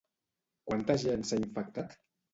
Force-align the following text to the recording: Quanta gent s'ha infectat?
Quanta 0.71 0.95
gent 1.03 1.27
s'ha 1.31 1.41
infectat? 1.43 1.95